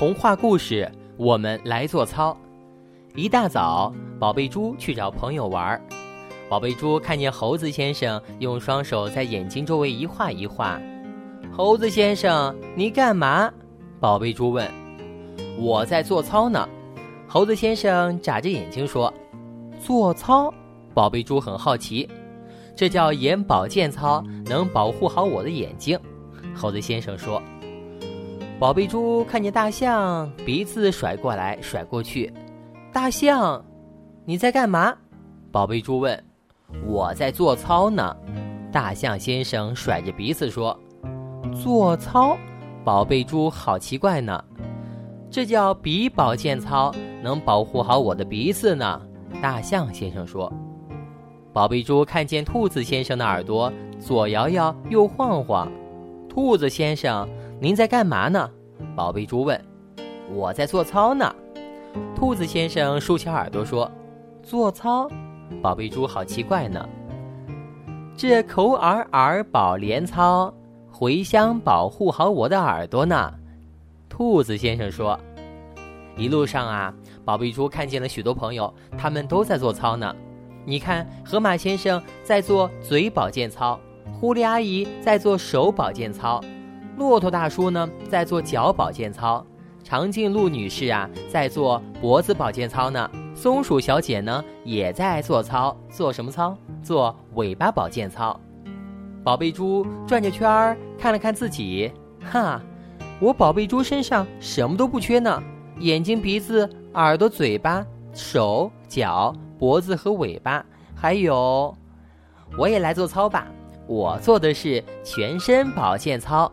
[0.00, 2.34] 童话故事，我们来做操。
[3.14, 5.78] 一大早，宝贝猪去找朋友玩。
[6.48, 10.80] 宝贝猪看见猴子先生用双手在眼睛周围一画一画。
[11.52, 13.52] 猴子先生，你干嘛？
[14.00, 14.66] 宝贝猪问。
[15.58, 16.66] 我在做操呢。
[17.28, 19.12] 猴子先生眨着眼睛说
[19.84, 20.50] ：“做操？”
[20.94, 22.08] 宝贝猪很好奇。
[22.74, 26.00] 这叫眼保健操，能保护好我的眼睛。
[26.54, 27.42] 猴子先生说。
[28.60, 32.30] 宝贝猪看见大象，鼻子甩过来甩过去。
[32.92, 33.64] 大象，
[34.26, 34.94] 你在干嘛？
[35.50, 36.22] 宝贝猪问。
[36.86, 38.14] 我在做操呢。
[38.70, 40.78] 大象先生甩着鼻子说。
[41.54, 42.36] 做操？
[42.84, 44.44] 宝贝猪好奇怪呢。
[45.30, 49.00] 这叫鼻保健操，能保护好我的鼻子呢。
[49.40, 50.52] 大象先生说。
[51.50, 55.72] 宝贝猪看见兔子先生的耳朵左摇摇右晃晃。
[56.28, 57.26] 兔子先生。
[57.62, 58.50] 您在干嘛呢？
[58.96, 59.62] 宝贝猪问。
[60.32, 61.30] 我在做操呢。
[62.16, 63.90] 兔子先生竖起耳朵说
[64.42, 65.06] ：“做操？”
[65.60, 66.88] 宝贝猪好奇怪呢。
[68.16, 70.54] 这口耳耳保连操，
[70.90, 73.30] 茴香保护好我的耳朵呢。
[74.08, 75.20] 兔子先生说。
[76.16, 76.94] 一路上啊，
[77.26, 80.16] 宝贝猪看见了许多朋友，他们都在做操呢。
[80.64, 83.78] 你看，河马先生在做嘴保健操，
[84.18, 86.40] 狐狸阿姨在做手保健操。
[87.00, 89.42] 骆驼大叔呢，在做脚保健操；
[89.82, 95.74] 长颈鹿女士啊，在做脖子保健操呢；松鼠小姐呢，也在做操。
[95.88, 96.54] 做什么操？
[96.82, 98.38] 做尾巴保健操。
[99.24, 101.90] 宝贝猪转着圈儿看了看自己，
[102.22, 102.60] 哈，
[103.18, 105.42] 我宝贝猪身上什么都不缺呢：
[105.78, 110.62] 眼睛、鼻子、耳朵、嘴巴、手脚、脖子和尾巴，
[110.94, 111.74] 还有，
[112.58, 113.46] 我也来做操吧。
[113.86, 116.52] 我做的是全身保健操。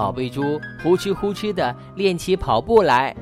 [0.00, 3.14] 宝贝猪呼哧呼哧地练起跑步来。